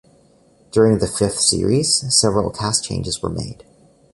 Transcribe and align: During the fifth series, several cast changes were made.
During 0.71 0.97
the 0.97 1.05
fifth 1.05 1.37
series, 1.39 1.95
several 2.11 2.49
cast 2.49 2.83
changes 2.83 3.21
were 3.21 3.29
made. 3.29 3.63